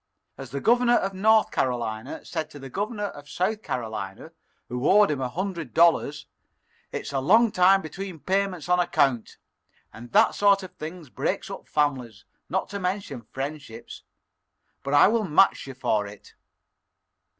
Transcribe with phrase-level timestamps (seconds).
[0.35, 4.31] As the Governor of North Carolina said to the Governor of South Carolina,
[4.67, 6.25] who owed him a hundred dollars,
[6.91, 9.37] 'It's a long time between payments on account,'
[9.93, 14.01] and that sort of thing breaks up families, not to mention friendships.
[14.81, 16.33] But I will match you for it."